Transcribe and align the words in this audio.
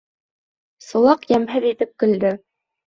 Сулаҡ 0.87 1.29
йәмһеҙ 1.31 1.71
итеп 1.75 1.95
көлдө: 2.03 2.35